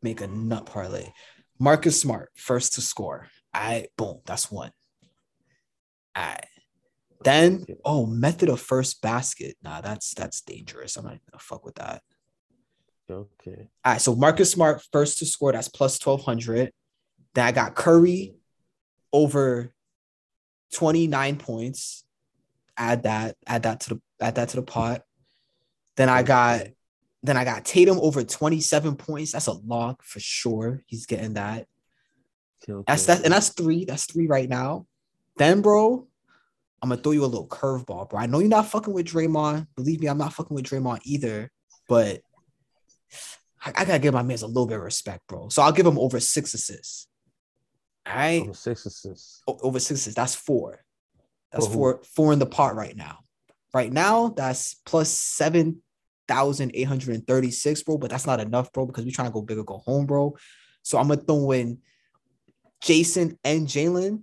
[0.02, 1.12] make a nut parlay.
[1.58, 3.28] Marcus Smart first to score.
[3.54, 4.20] I boom.
[4.26, 4.72] That's one.
[6.14, 6.44] All right.
[7.24, 9.56] Then oh, method of first basket.
[9.62, 10.96] Nah, that's that's dangerous.
[10.96, 12.02] I'm not gonna fuck with that.
[13.10, 13.68] Okay.
[13.84, 14.00] All right.
[14.00, 15.52] So Marcus Smart first to score.
[15.52, 16.72] That's plus twelve hundred.
[17.34, 18.34] Then I got Curry
[19.12, 19.72] over
[20.74, 22.04] 29 points.
[22.76, 25.02] Add that, add that to the add that to the pot.
[25.96, 26.68] Then I got
[27.22, 29.32] then I got Tatum over 27 points.
[29.32, 30.82] That's a lock for sure.
[30.86, 31.66] He's getting that.
[32.68, 33.84] Okay, That's that, and that's three.
[33.84, 34.86] That's three right now.
[35.36, 36.06] Then, bro,
[36.82, 38.20] I'm gonna throw you a little curveball, bro.
[38.20, 39.66] I know you're not fucking with Draymond.
[39.74, 41.50] Believe me, I'm not fucking with Draymond either.
[41.88, 42.20] But
[43.64, 45.48] I, I gotta give my man a little bit of respect, bro.
[45.48, 47.08] So I'll give him over six assists.
[48.06, 49.42] All right, six assists.
[49.48, 50.14] O- over six assists.
[50.14, 50.84] That's four.
[51.50, 52.00] That's four.
[52.14, 53.18] Four in the pot right now.
[53.74, 55.82] Right now, that's plus seven
[56.28, 57.98] thousand eight hundred and thirty-six, bro.
[57.98, 60.36] But that's not enough, bro, because we're trying to go big or go home, bro.
[60.82, 61.78] So I'm gonna throw in
[62.82, 64.22] Jayson and Jaylen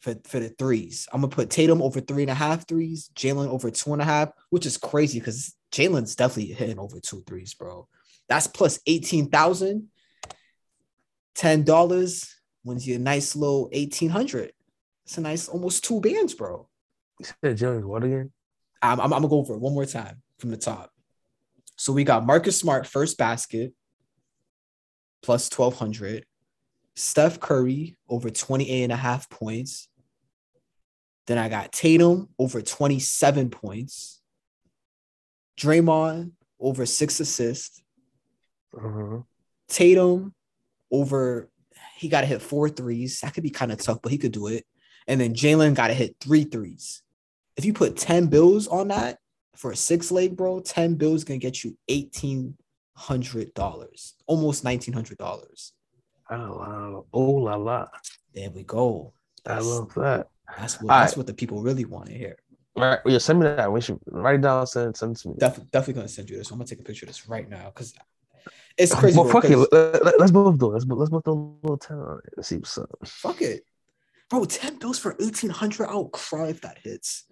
[0.00, 1.06] for, for the threes.
[1.12, 4.04] I'm gonna put Tatum over three and a half threes, Jaylen over two and a
[4.04, 7.86] half, which is crazy because Jaylen's definitely hitting over two threes, bro.
[8.28, 9.88] That's plus 18,000.
[11.36, 12.34] $10
[12.64, 14.52] wins you a nice little 1800.
[15.04, 16.68] It's a nice almost two bands, bro.
[17.18, 18.30] You said Jones what again?
[18.82, 20.90] I'm, I'm, I'm gonna go over it one more time from the top.
[21.76, 23.72] So we got Marcus Smart first basket
[25.22, 26.24] plus 1200.
[26.96, 29.88] Steph Curry over 28 and a half points.
[31.26, 34.20] Then I got Tatum over 27 points.
[35.58, 37.82] Draymond over six assists.
[38.76, 39.20] Uh-huh.
[39.68, 40.34] Tatum
[40.90, 41.50] over,
[41.96, 43.20] he got to hit four threes.
[43.20, 44.64] That could be kind of tough, but he could do it.
[45.06, 47.02] And then Jaylen got to hit three threes.
[47.56, 49.18] If you put 10 bills on that
[49.56, 55.72] for a six leg, bro, 10 bills going to get you $1,800, almost $1,900.
[56.30, 57.06] Oh, wow.
[57.12, 57.88] Oh la la.
[58.34, 59.12] There we go.
[59.44, 60.28] I love that.
[60.58, 61.18] That's, what, All that's right.
[61.18, 62.36] what the people really want to hear.
[62.76, 63.70] All right, yeah, send me that.
[63.70, 64.66] We should write it down.
[64.66, 65.34] Send, send it to me.
[65.38, 66.50] Def- definitely going to send you this.
[66.50, 67.94] I'm going to take a picture of this right now because
[68.78, 69.18] it's crazy.
[69.18, 69.56] Well, fuck it.
[69.56, 70.72] Let, us both do it.
[70.72, 72.34] Let's, bo- let's both do a little ten on it.
[72.36, 72.88] Let's see what's up.
[73.04, 73.64] Fuck it.
[74.30, 75.88] Bro, 10 bills for 1800.
[75.88, 77.24] I'll cry if that hits.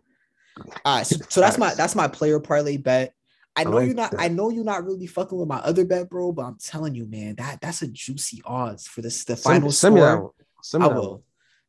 [0.85, 3.15] All right, so, so that's my that's my player parlay bet.
[3.55, 4.21] I I know like you're not that.
[4.21, 7.07] I know you're not really fucking with my other bet, bro, but I'm telling you,
[7.07, 10.31] man, that that's a juicy odds for this the Send, final send me that one.
[10.63, 11.23] Send I me that will.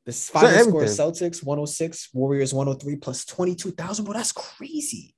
[0.10, 0.84] This final score.
[0.86, 4.16] Celtics 106, Warriors 103 plus 22,000, bro.
[4.16, 5.14] That's crazy.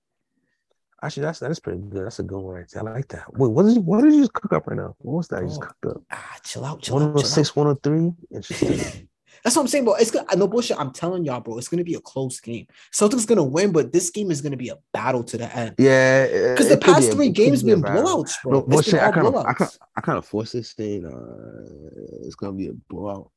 [1.02, 2.06] Actually, that's that is pretty good.
[2.06, 2.86] That's a good one right there.
[2.86, 3.24] I like that.
[3.38, 4.96] Wait, what did you what did you just cook up right now?
[5.00, 5.70] What was that you just Bro.
[5.70, 6.04] cooked up?
[6.12, 8.12] Ah, chill out, chill out, 106, 103.
[8.36, 9.08] Interesting.
[9.44, 9.96] That's what I'm saying, bro.
[9.96, 10.24] It's good.
[10.36, 10.78] No bullshit.
[10.78, 11.58] I'm telling y'all, bro.
[11.58, 12.68] It's gonna be a close game.
[12.92, 15.76] Celtics gonna win, but this game is gonna be a battle to the end.
[15.80, 18.52] yeah, Because the past three games been blowouts, bro.
[18.52, 19.02] No, been bullshit.
[19.02, 21.06] I kind of, I kind, I kind of force this thing.
[21.06, 23.32] Uh, it's gonna be a blowout.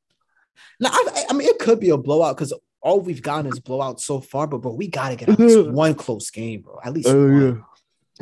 [0.79, 4.01] Now, I, I mean, it could be a blowout because all we've gotten is blowouts
[4.01, 6.79] so far, but bro, we gotta get at least one close game, bro.
[6.83, 7.41] At least Oh one.
[7.41, 7.61] yeah.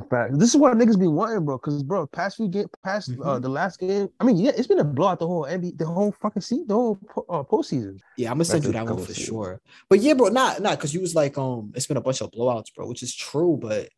[0.09, 1.57] Fact, this is what niggas be wanting, bro.
[1.57, 3.41] Because bro, past few game, past uh, Mhm.
[3.43, 4.09] the last game.
[4.19, 6.73] I mean, yeah, it's been a blowout the whole NBA, the whole fucking season, the
[6.73, 7.99] whole po- uh, postseason.
[8.17, 9.27] Yeah, I'm gonna send you That's a that one for seasons.
[9.27, 9.61] sure.
[9.89, 12.31] But yeah, bro, not not because you was like, um, it's been a bunch of
[12.31, 13.89] blowouts, bro, which is true, but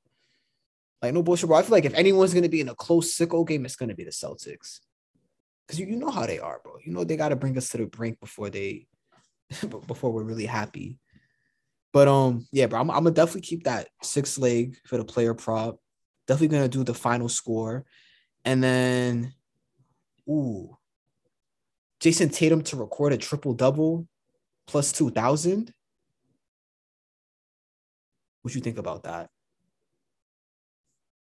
[1.01, 1.57] like no bullshit, bro.
[1.57, 4.03] I feel like if anyone's gonna be in a close sicko game, it's gonna be
[4.03, 4.81] the Celtics.
[5.65, 6.77] Because you, you know how they are, bro.
[6.83, 8.87] You know they gotta bring us to the brink before they
[9.87, 10.99] before we're really happy.
[11.93, 15.33] But um, yeah, bro, I'm, I'm gonna definitely keep that six leg for the player
[15.33, 15.77] prop.
[16.27, 17.85] Definitely gonna do the final score,
[18.43, 19.33] and then,
[20.29, 20.77] ooh,
[21.99, 24.07] Jayson Tatum to record a triple double
[24.67, 25.73] plus two thousand.
[28.41, 29.29] What you think about that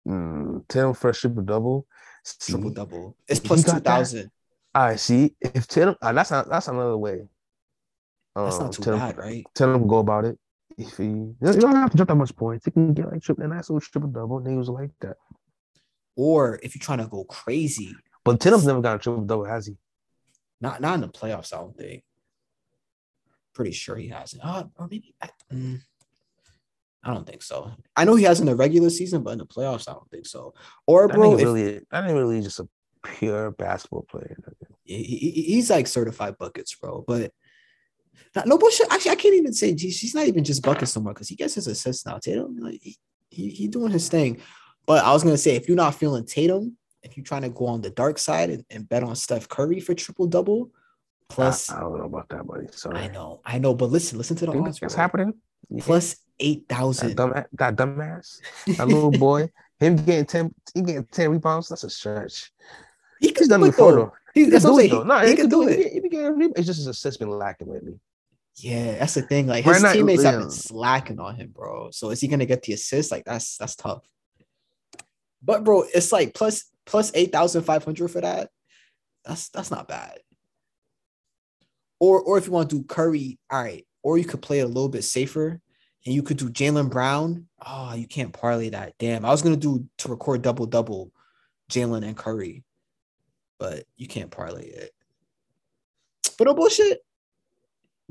[0.07, 1.85] Mm, Tatum first triple double.
[2.23, 3.17] See, triple double?
[3.27, 4.31] It's plus two thousand.
[4.73, 7.27] All right, see if Tatum, uh, that's not that's another way.
[8.35, 9.45] That's Um, not too Tatum, bad, right?
[9.53, 10.37] Tatum go about it.
[10.77, 12.65] If he, you don't have to drop that much points.
[12.65, 14.39] He can get like triple, a nice little triple double.
[14.39, 15.17] Niggas like that.
[16.15, 19.67] Or if you're trying to go crazy, But Tatum's never got a triple double, has
[19.67, 19.75] he?
[20.61, 22.03] not not in the playoffs, I don't think.
[23.53, 24.43] Pretty sure he hasn't.
[24.45, 25.81] Uh, or maybe I, mm,
[27.03, 27.71] I don't think so.
[27.95, 30.25] I know he has in the regular season, but in the playoffs, I don't think
[30.25, 30.53] so.
[30.85, 32.67] Or bro, if- really, nigga really just a
[33.03, 34.37] pure basketball player.
[34.83, 37.03] he, he- he's like certified buckets, bro.
[37.07, 37.31] But
[38.35, 38.91] not, no bullshit.
[38.91, 41.55] Actually, I can't even say geez, he's not even just buckets more because he gets
[41.55, 42.17] his assists now.
[42.17, 42.97] Tatum, like he,
[43.29, 44.41] he he doing his thing.
[44.85, 47.65] But I was gonna say, if you're not feeling Tatum, if you're trying to go
[47.65, 50.71] on the dark side and, and bet on Steph Curry for triple double,
[51.29, 52.67] plus I, I don't know about that, buddy.
[52.71, 52.99] Sorry.
[52.99, 54.79] I know, I know, but listen, listen to the odds.
[54.79, 55.01] that's bro.
[55.01, 55.33] happening.
[55.79, 57.15] Plus eight that thousand.
[57.15, 58.39] dumb, that dumbass,
[58.77, 59.49] that little boy,
[59.79, 61.69] him getting ten, he getting ten rebounds.
[61.69, 62.51] That's a stretch.
[63.19, 64.13] He could done do it it before though.
[64.33, 65.07] He, He that's can what I'm do it saying.
[65.07, 65.19] though.
[65.21, 65.93] He, he can do He, it.
[65.93, 66.53] he be getting rebounds.
[66.57, 67.99] It's just his assist been lacking lately.
[68.55, 69.47] Yeah, that's the thing.
[69.47, 70.39] Like Right his now, teammates have yeah.
[70.41, 71.89] been slacking on him, bro.
[71.91, 73.11] So is he gonna get the assist?
[73.11, 74.03] Like that's that's tough.
[75.41, 78.49] But bro, it's like plus plus eight thousand five hundred for that.
[79.25, 80.19] That's that's not bad.
[81.99, 83.85] or or if you want to do Curry, all right.
[84.03, 85.61] Or you could play it a little bit safer,
[86.05, 87.47] and you could do Jaylen Brown.
[87.65, 88.93] Oh, you can't parlay that.
[88.97, 91.11] Damn, I was gonna do to record double double,
[91.71, 92.63] Jaylen and Curry,
[93.59, 94.91] but you can't parlay it.
[96.37, 97.03] But no bullshit.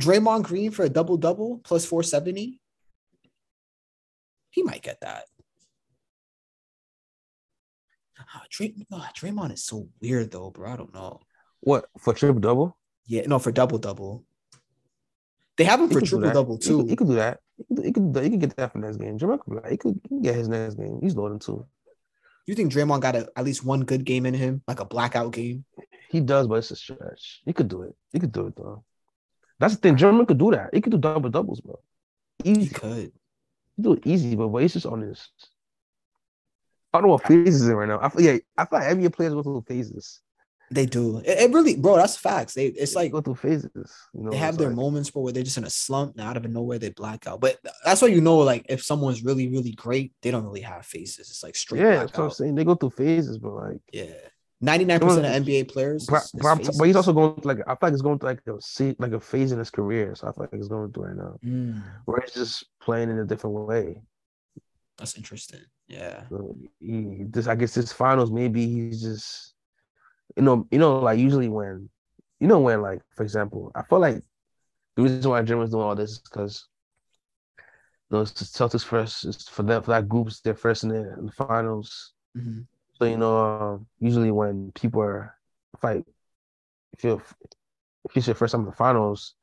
[0.01, 2.61] Draymond Green for a double double plus four seventy.
[4.51, 5.25] He might get that.
[8.35, 10.73] Oh, Dray, oh, Draymond is so weird though, bro.
[10.73, 11.21] I don't know.
[11.61, 12.77] What for triple double?
[13.07, 14.25] Yeah, no, for double double.
[15.57, 16.77] They have him He for triple double He too.
[16.79, 17.41] could, he could do that.
[17.69, 19.19] He could, he could, get that for next game.
[19.19, 20.99] Jamal could, he could, he could get his next game.
[21.03, 21.67] He's loading too.
[22.47, 25.33] You think Draymond got a, at least one good game in him, like a blackout
[25.33, 25.65] game?
[26.11, 27.43] He does, but it's a stretch.
[27.45, 27.95] He could do it.
[28.13, 28.85] He could do it though.
[29.59, 29.97] That's the thing.
[29.97, 30.71] Draymond could do that.
[30.73, 31.79] He could do double doubles, bro.
[32.43, 33.13] He could.
[33.77, 35.29] He do it easy, but, but he's just on this.
[36.93, 38.01] I don't know what phases in right now.
[38.03, 40.21] I feel yeah, I feel like NBA players go through phases.
[40.73, 41.19] They do.
[41.19, 41.97] It, it really, bro.
[41.97, 42.55] That's facts.
[42.55, 43.71] They it's like go through phases.
[44.15, 46.21] You know, they have their like- moments, bro, where they're just in a slump, and
[46.25, 47.41] out of nowhere they black out.
[47.41, 50.87] But that's why you know, like, if someone's really, really great, they don't really have
[50.87, 51.29] faces.
[51.31, 52.55] It's like straight Yeah, that's what I'm saying.
[52.55, 54.13] They go through phases, but like, Yeah,
[54.61, 56.07] ninety nine percent of NBA players.
[56.07, 56.23] but,
[56.61, 59.13] is- but, he's also going like I feel like he's going through like a like
[59.13, 60.15] a phase in his career.
[60.15, 63.19] So I feel like he's going through right now, Mm, where he's just playing in
[63.19, 64.03] a different way.
[64.99, 65.63] that's interesting.
[65.89, 69.55] Yeah, So he this I guess this finals maybe he's just
[70.37, 71.89] you know you know like usually when
[72.41, 74.23] you know when like for example I feel like
[74.97, 76.69] the reason why Draymond's doing all this is because
[78.11, 81.27] those Celtics first is for them for that group is their first in the, in
[81.27, 82.13] the finals.
[82.37, 82.67] Mhm.
[82.99, 85.35] So you know um, usually when people are
[85.81, 86.05] fight
[86.93, 87.23] if you're
[88.05, 89.35] if it's your first time in the finals,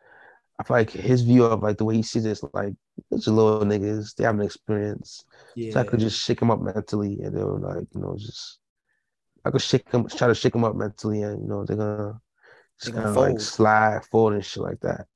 [0.60, 2.74] I feel like his view of like the way he sees it is like
[3.12, 5.26] it's a little niggas they haven't experienced.
[5.56, 5.74] yeah.
[5.74, 8.60] So I could just shake him up mentally, and they were like, you know, just
[9.46, 12.20] I could shake them, try to shake them up mentally, and you know, they're gonna
[12.80, 15.08] just They're kind gonna of like slide, fold, and shit like that.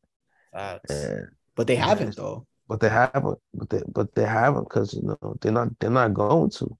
[0.89, 5.03] And but they haven't though, but they haven't, but they but they haven't because you
[5.03, 6.77] know they're not they're not going to.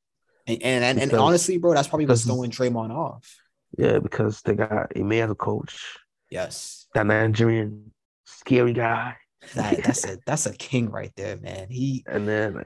[0.47, 3.37] and and, and, and honestly, bro, that's probably what's because- throwing Draymond off.
[3.77, 5.97] Yeah, because they got a man as a coach,
[6.29, 7.93] Yes, that Nigerian
[8.25, 9.15] scary guy,
[9.55, 11.69] that that's a that's a king right there, man.
[11.69, 12.65] He and then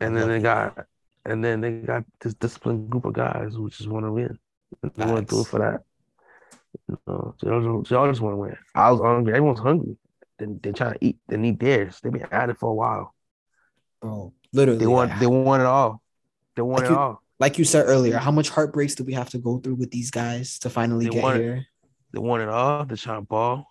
[0.00, 0.86] and then they got
[1.24, 4.38] and then they got this disciplined group of guys who just want to win.
[4.82, 5.82] They want to do it for that.
[6.88, 8.56] You know, they all, they all just want to win.
[8.74, 9.32] I was hungry.
[9.34, 9.96] Everyone's hungry.
[10.38, 11.18] They they trying to eat.
[11.28, 12.00] They need theirs.
[12.02, 13.14] They've been at it for a while.
[14.02, 16.02] Oh, literally, They want they want it all.
[16.56, 17.22] They want Like it you- all.
[17.40, 20.10] like you said earlier, how much heartbreaks do we have to go through with these
[20.10, 21.42] guys to finally They get want it.
[21.42, 21.66] here?
[22.12, 22.84] They want it all.
[22.84, 23.66] They're trying to ball.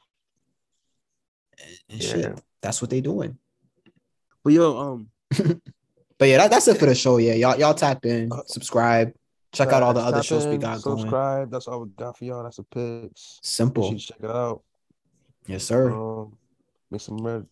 [1.60, 2.10] And, and Yeah.
[2.10, 3.38] shit, that's what they're doing.
[4.44, 5.10] But yo, um,
[6.24, 7.18] But yeah, that, that's it for the show.
[7.18, 9.14] Yeah, y'all y'all tap in, uh, subscribe,
[9.52, 11.52] check out all the other shows we got subscribe.
[11.52, 12.44] That's all we got for y'all.
[12.44, 13.42] That's the picks.
[13.44, 13.94] Simple.
[13.98, 14.64] Check it out.
[15.48, 15.92] Yes, sir.
[15.92, 16.38] Um,
[16.90, 17.46] make some red.